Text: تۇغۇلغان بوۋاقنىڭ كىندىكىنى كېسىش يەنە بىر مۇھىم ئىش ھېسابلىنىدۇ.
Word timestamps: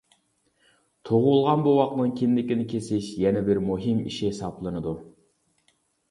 تۇغۇلغان 1.09 1.65
بوۋاقنىڭ 1.65 2.13
كىندىكىنى 2.21 2.65
كېسىش 2.71 3.09
يەنە 3.23 3.43
بىر 3.49 3.61
مۇھىم 3.67 3.99
ئىش 4.05 4.17
ھېسابلىنىدۇ. 4.29 4.95